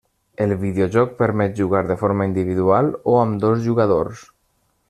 El 0.45 0.53
videojoc 0.61 1.11
permet 1.19 1.53
jugar 1.61 1.83
de 1.91 1.99
forma 2.01 2.29
individual 2.31 2.91
o 3.15 3.17
amb 3.27 3.41
dos 3.47 3.65
jugadors. 3.71 4.29